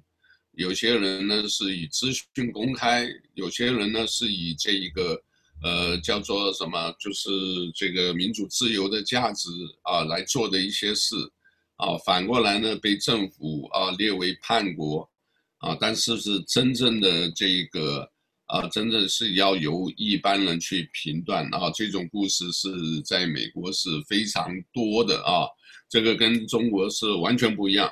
[0.60, 5.18] 有些人呢是以资讯公开，有些人呢是以这一个，
[5.62, 7.30] 呃，叫做什么，就是
[7.74, 9.48] 这个民主自由的价值
[9.84, 11.16] 啊来做的一些事，
[11.76, 15.10] 啊，反过来呢被政府啊列为叛国，
[15.60, 18.06] 啊，但是是真正的这个，
[18.44, 22.68] 啊，真正是要由一般人去评断啊，这种故事是
[23.00, 25.48] 在美国是非常多的啊，
[25.88, 27.90] 这个跟中国是完全不一样。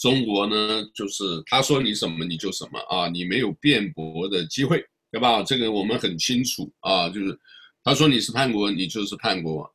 [0.00, 4.82] 中国呢，就是他说你什么你就什么啊，你没有辩驳的机会，
[5.12, 5.42] 对吧？
[5.42, 7.38] 这个我们很清楚啊，就是
[7.84, 9.70] 他说你是叛国，你就是叛国，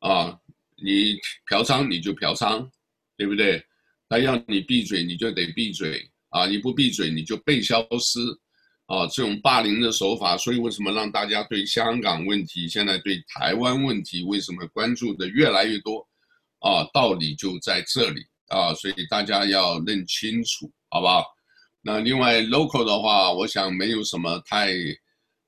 [0.00, 0.36] 啊，
[0.82, 1.16] 你
[1.48, 2.68] 嫖娼你就嫖娼，
[3.16, 3.64] 对不对？
[4.08, 6.46] 他要你闭嘴，你就得闭嘴啊！
[6.46, 8.18] 你不闭嘴，你就被消失
[8.86, 9.06] 啊！
[9.06, 16.08] 这种霸凌的手法，所以为什么让大家对香港问题、现在对台湾问题，为什么关注的越来越多
[16.60, 16.88] 啊？
[16.92, 18.74] 道理就在这里啊！
[18.74, 21.24] 所以大家要认清楚，好不好？
[21.80, 24.74] 那另外 local 的话，我想没有什么太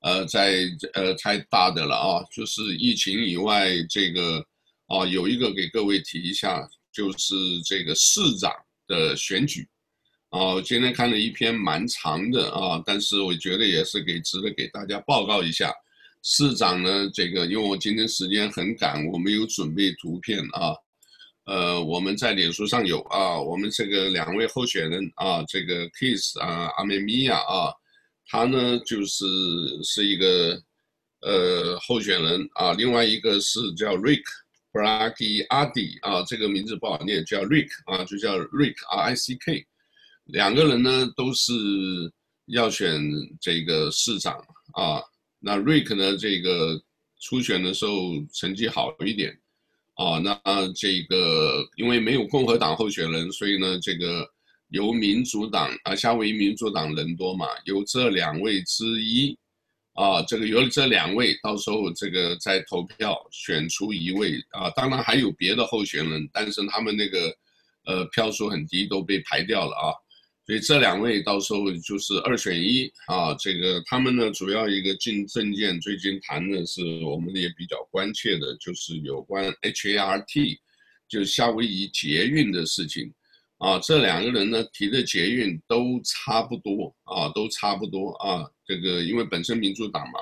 [0.01, 4.45] 呃在呃太大的了啊，就是疫情以外这个
[4.87, 6.67] 啊，有一个给各位提一下。
[6.93, 7.33] 就是
[7.63, 8.51] 这个市长
[8.85, 9.65] 的选举，
[10.31, 15.73] 啊，今天看了一篇蛮长的啊，但是我觉得也是给值得给大家报告一下。
[16.21, 20.75] 市长呢，这个因为我今天时间很赶，我没有准备图片啊，
[21.45, 27.73] 呃，我们在脸书上有啊，我们这个两位候选人啊，这个 Kiss 啊，阿梅米亚啊，
[28.27, 29.25] 他呢就是
[29.83, 30.61] 是一个
[31.21, 34.23] 呃候选人啊，另外一个是叫 Rick。
[34.73, 39.67] Bragi 阿迪啊，这个名字不好念，叫 Rick 啊，就叫 Rick R I C K。
[40.27, 41.51] 两个人呢都是
[42.45, 43.01] 要选
[43.41, 44.33] 这个市长
[44.71, 45.03] 啊。
[45.39, 46.81] 那 Rick 呢，这个
[47.19, 49.37] 初选的时候成绩好一点
[50.05, 50.19] 啊。
[50.19, 54.27] 那这个因为没有共和党候选人，所以呢，这个
[54.69, 59.37] 由民主党啊，夏威夷民主党人多嘛，由这两位之一。
[59.93, 67.35] 啊，这个有这两位，到时候这个再投票选出一位啊，当然还有别的候选人，但是他们那个
[67.85, 69.91] 呃票数很低，都被排掉了啊。
[70.51, 73.33] 所以这两位到时候就是二选一啊。
[73.35, 80.59] 这个他们呢，主要一个进政见，最近谈的是我们也比较关切的，就是有关 HART，
[81.07, 83.13] 就夏威夷捷运的事情
[83.59, 83.79] 啊。
[83.79, 88.43] 这两个人呢提的捷运都差不多啊，都差不多啊。
[88.65, 90.19] 这个因为本身民主党嘛，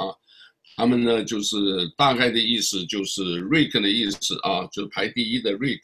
[0.75, 1.57] 他们呢就是
[1.97, 5.79] 大概的意思就是 Rick 的意思啊，就是排第一的 Rick，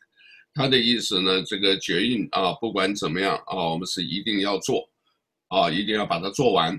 [0.56, 4.90] 他的意思呢，这个捷运啊，不管怎么样啊，我们是一定要做，
[5.50, 6.74] 啊，一定要把它做完，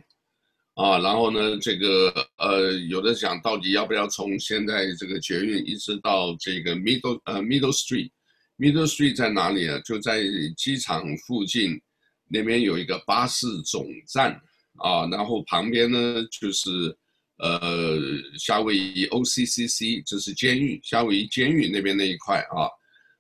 [0.75, 9.79] 啊，然后呢，这个呃，有的讲到底要不要从现在这个捷运一直到这个 Middle 呃 Middle Street，Middle Street 在哪里啊？
[9.85, 10.25] 就在
[10.57, 11.81] 机场附近
[12.29, 14.41] 那边有一个巴士总站。
[14.79, 16.69] 啊，然后旁边呢就是，
[17.39, 17.99] 呃，
[18.39, 22.69] 夏威夷 OCCC，就是监狱，夏威夷监狱那边那一块啊，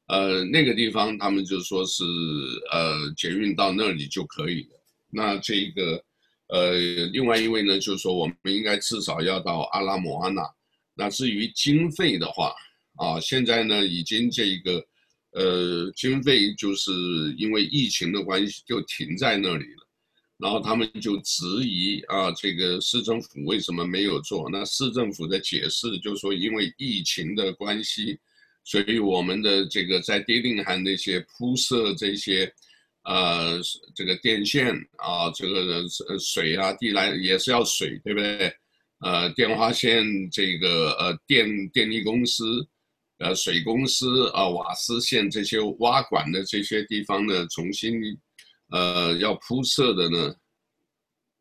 [0.09, 2.05] 呃，那个地方他们就说是，
[2.71, 4.81] 呃，捷运到那里就可以了。
[5.11, 6.05] 那这个，
[6.49, 6.75] 呃，
[7.13, 10.43] 另外一位呢就是说我们应该至少要到阿拉莫阿纳。
[10.95, 12.55] 那至于经费的话，
[12.97, 14.87] 啊，现在呢已经这个，
[15.33, 16.93] 呃，经费就是
[17.37, 19.89] 因为疫情的关系就停在那里了。
[20.39, 24.49] 然后他们就质疑啊，这个市政府为什么没有做？
[24.51, 28.19] 那市政府的解释就是说，因为疫情的关系，
[28.67, 32.53] 所以我们的这个在迪令汉那些铺设这些，
[33.05, 33.59] 呃，
[33.95, 35.85] 这个电线啊，这个
[36.19, 38.53] 水啊，地来也是要水，对不对？
[38.99, 42.67] 呃，电话线这个呃电电力公司，
[43.19, 48.01] 呃水公司啊，瓦斯线这些挖管的这些地方呢，重新。
[48.71, 50.35] 呃，要铺设的呢，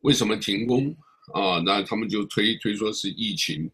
[0.02, 0.96] 为什么停工
[1.34, 1.58] 啊？
[1.58, 3.68] 那他们就推推说是疫情，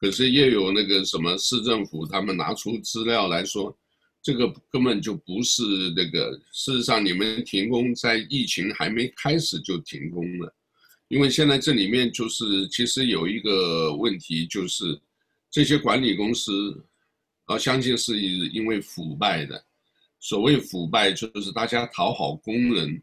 [0.00, 3.76] 可是又有那个什么市政府他们拿出资料来说，
[4.22, 5.62] 这个根本就不是
[5.94, 6.32] 那个。
[6.52, 10.54] 事实上，你们停工在疫情还没开始就停工了，
[11.08, 15.00] 因为现在这里面就是其实有一个问题，就是
[15.50, 16.84] 这些管理公司
[17.44, 19.64] 啊，相信是因为腐败的。
[20.18, 23.00] 所谓腐败，就是大家讨好工人。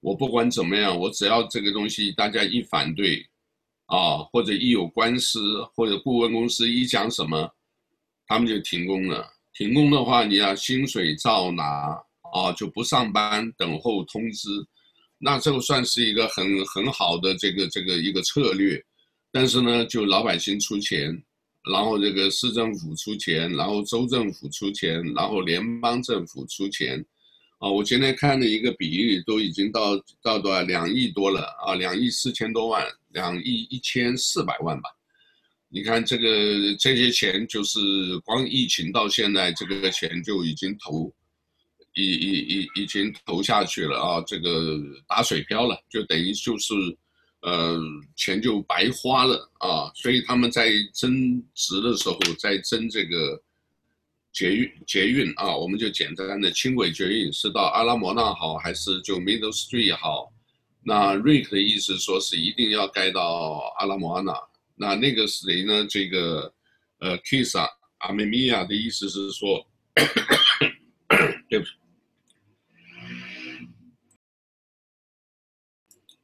[0.00, 3.24] 我不管怎么样，我只要这个东西大家一反对，
[3.86, 7.50] 啊，或者一有官司，或者顾问公司一讲什么，
[8.26, 9.28] 他们就停工了。
[9.52, 12.02] 停工的话，你要薪水照拿，
[12.34, 14.48] 啊，就不上班等候通知。
[15.18, 18.82] 那这个算是一个很很好的这个这个一个策略。
[19.30, 21.22] 但是呢，就老百姓出钱。
[21.72, 27.02] 然后这个市政府出钱，然后州政府出钱，然后联邦政府出钱，
[27.64, 34.90] 啊，我今天看了一个比例，都已经到到多少两亿多了啊，两亿四千多万，两亿一千四百万吧。
[35.70, 37.80] 你看这个这些钱，就是
[38.18, 41.10] 光疫情到现在，这个钱就已经投，
[41.94, 46.74] 已已已已经投下去了啊，这个打水漂了，就等于就是。
[47.46, 47.78] 呃，
[48.16, 53.38] 钱就白花了啊，所以他们在争值的时候，在争这个
[54.34, 60.30] 捷运捷运啊，我们就简单的轻轨捷运是到阿拉莫纳好还是就 Middle Street 好？
[60.82, 64.34] 那 Rick 的意思说是一定要盖到阿拉莫纳，
[64.74, 65.86] 那那个谁呢？
[65.88, 66.52] 这个
[66.98, 67.66] 呃 k i s a
[67.98, 69.66] 阿梅米亚的意思是说，
[71.48, 71.70] 对不起。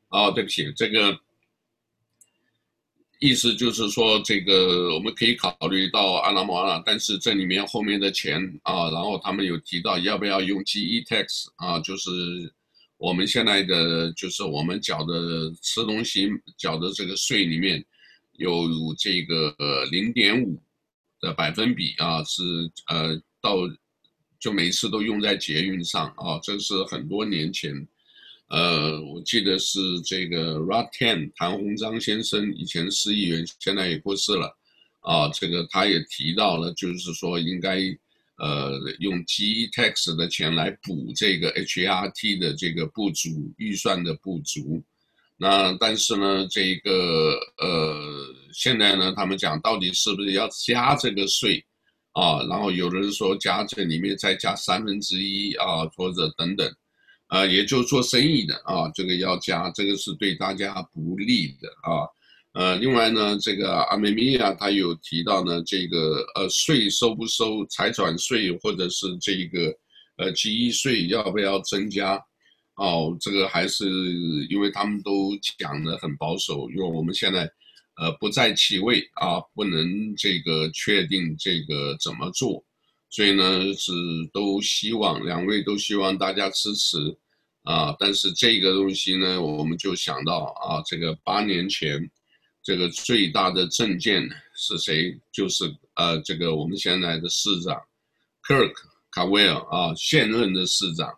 [0.08, 1.16] 哦，对不起，这个
[3.20, 12.10] 意思就是说，这个我们可以考虑到阿拉莫阿，但是这里面后面的钱啊，然后他们有提到要不要用 GE tax 啊，就是
[12.96, 17.84] 我们现在的就是我们缴的吃东西缴的这个税里面
[18.32, 18.66] 有
[18.98, 19.54] 这个
[19.92, 20.60] 零点五
[21.20, 22.42] 的百分比啊，是
[22.88, 23.54] 呃到。
[24.42, 27.86] 就每次都用在捷运上啊，这是很多年前，
[28.50, 34.56] 呃，我记得是这个 Rakuten 谭鸿章先生以前市议员，现在也过世了，
[35.00, 37.76] 啊，这个他也提到了，就是说应该
[38.38, 44.82] 呃用 GE tax 的钱来补这个 HRT 的这个不足预算的不足，
[45.36, 51.64] 那但是呢，这个呃现在呢，他们讲到底是不是要加这个税？
[52.12, 56.68] 啊，然后有人说加这里面再加三分之一啊，或者等等，
[57.30, 62.06] 啊，也就做生意的啊，这个要加，这个是对大家不利的啊。
[62.52, 69.72] 呃，另外呢，这个阿梅米亚他有提到呢，这个呃税收不收，财产税或者是这个
[70.16, 72.20] 呃记忆税要不要增加？
[72.76, 73.88] 哦，这个还是
[74.48, 77.50] 因为他们都讲得很保守，因为我们现在。
[77.96, 82.64] 呃，不在其位啊，不能这个确定这个怎么做，
[83.10, 83.92] 所以呢是
[84.32, 86.96] 都希望两位都希望大家支持
[87.64, 87.94] 啊。
[87.98, 92.10] 但是这个东西呢，我们就想到啊，这个八年前
[92.62, 95.18] 这个最大的政见是谁？
[95.32, 97.76] 就是呃，这个我们现在的市长
[98.44, 98.72] Kirk
[99.12, 101.12] c a w e l l 啊，现任的市长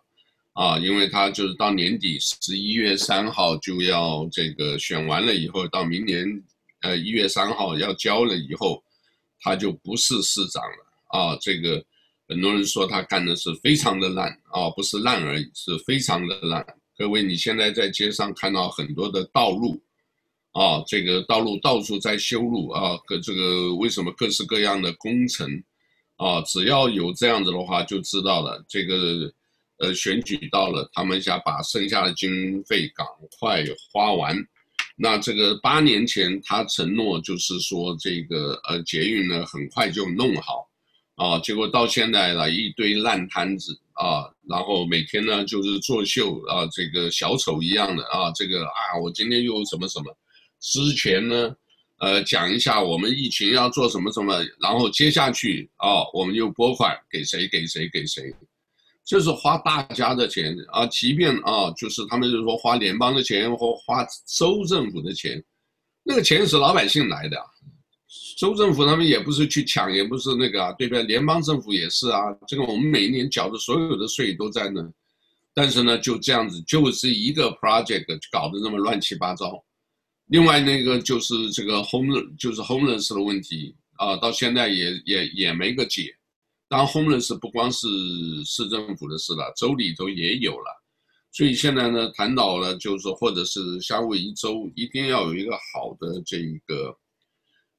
[0.53, 6.43] 啊，因为他就是到年底十一月三号就要这个选完了以后，到明年。
[6.81, 8.83] 呃，一月三号要交了以后，
[9.39, 10.82] 他就不是市长了
[11.13, 11.37] 啊。
[11.39, 11.81] 这个
[12.27, 16.65] 很多人说他干的是非常的烂啊，不是烂而已，是非常的烂。
[16.97, 19.81] 各位，你现在在街上看到很多的道路
[20.51, 25.47] 啊，这个道路到处在修路啊，各这个为什么各式各样的工程
[26.17, 26.41] 啊？
[26.41, 28.63] 只要有这样子的话，就知道了。
[28.67, 29.33] 这个
[29.79, 33.05] 呃，选举到了，他们想把剩下的经费赶
[33.39, 34.37] 快花完。
[34.95, 40.69] 那这个八年前他承诺就是说这个呃捷运呢很快就弄好，
[41.15, 50.15] 啊，结果到现在了一堆烂摊子啊，然后每天呢就是作秀啊，这个小丑一样的啊，这个啊我今天又什么什么，
[50.59, 51.55] 之前呢
[51.99, 58.33] 呃讲一下我们疫情要做什么什么，然后接下去啊我们又拨款给谁给谁给谁。
[59.05, 65.43] 就是花大家的钱啊，即便啊，就是他们就是说花联邦的钱或花州政府的钱，
[66.03, 67.37] 那个钱是老百姓来的，
[68.37, 71.03] 州政府他们也不是去抢，也不是那个啊，对不对？
[71.03, 74.81] 联邦政府也是啊，这个我们每一年缴的所有的税都在那，
[75.53, 79.63] 但是呢，就这样子，就是一个 project 搞得那么乱七八糟。
[80.27, 86.15] 另外那个就是这个 home 就是 homeless 的问题啊，到现在也也也没个解。
[86.69, 87.87] 当 homeless 不光是
[88.45, 90.83] 市政府的事了，州里头也有了，
[91.31, 96.95] 所以现在呢，谈到了就是说，或者是夏威夷州一定要有一个好的这一个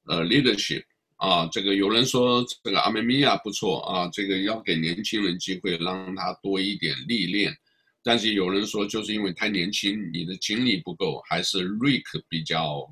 [0.07, 0.82] 呃 leadership
[1.16, 7.55] 啊，这个有人说这个阿梅米亚不错啊，这个要给年轻人机会，让他多一点历练，
[8.02, 12.88] 但是有人说就是因为太年轻，你的精力不够，还是 Rick 比较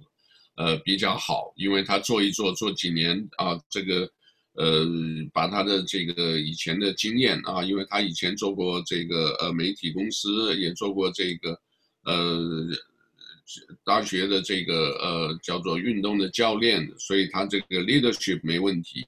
[0.56, 4.10] 呃比较好，因为他做一做做几年啊，这个。
[4.54, 4.86] 呃，
[5.32, 11.58] 把他的这个以前的经验啊，因为他以前做过这个呃媒体公司，也做过这个
[12.04, 12.38] 呃
[13.84, 19.07] 大学的这个呃叫做运动的教练，所以他这个 leadership 没问题，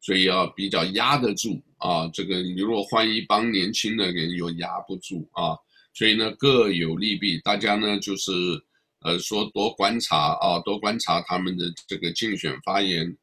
[0.00, 2.08] 所以要比较压得住啊。
[2.12, 5.56] 这个你如果换一帮年轻的人，又压不住啊。
[5.94, 8.32] 所以呢，各有利弊，大家呢就是
[9.00, 13.16] 呃说多观察啊，多观察他们的这个竞选发言。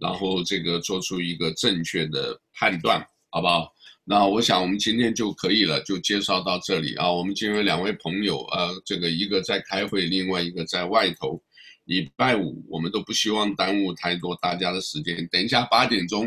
[0.00, 3.68] 然后这个做出一个正确的判断，好不好？
[4.10, 7.12] 那我想我们今天就可以了，就介绍到这里啊。
[7.12, 11.38] 我们今天两位朋友，呃，这个一个在开会，另外一个在外头。
[11.84, 15.28] 礼拜五我们都不希望耽误太多大家的时间。
[15.30, 16.26] 等一下八点钟，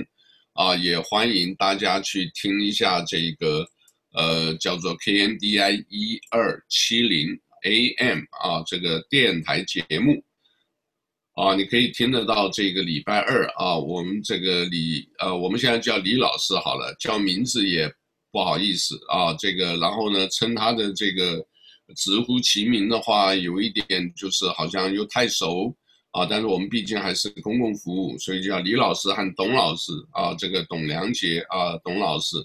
[0.53, 3.65] 啊，也欢迎大家去听一下这个，
[4.13, 7.29] 呃，叫做 KNDI 一二七零
[7.63, 10.23] AM 啊，这个电台节目。
[11.33, 17.89] 啊，你可以听得到这个礼拜二啊，我们这个李呃，我们现在叫李老师好了，叫名字也
[18.31, 19.33] 不好意思啊。
[19.35, 21.37] 这个然后呢，称他的这个
[21.95, 25.73] 直呼其名的话，有一点就是好像又太熟
[26.11, 26.25] 啊。
[26.25, 32.35] 但是我们毕竟还是公共服务，所以叫李老师和董老师啊，这个董良杰啊，董老师，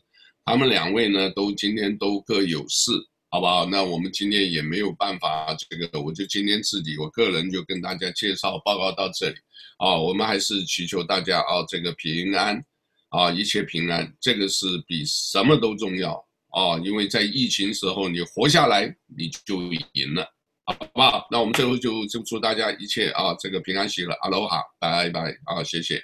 [0.44, 2.92] 他们两位呢都今天都各有事
[3.28, 3.66] 好不好？
[3.66, 9.36] 那我们今天也没有办法，这个我就今天自己我个人就跟大家介绍报告到这里
[9.78, 9.96] 啊。
[9.96, 12.62] 我们还是祈求大家啊，这个平安
[13.10, 16.12] 啊，一切平安，这个是比什么都重要
[16.50, 16.78] 啊。
[16.84, 19.60] 因为在疫情时候，你活下来你就
[19.92, 20.26] 赢了，
[20.64, 21.26] 好不好？
[21.30, 26.00] 那我们最后就就祝大家一切啊，这个平安喜乐，阿罗哈，拜拜啊，谢谢。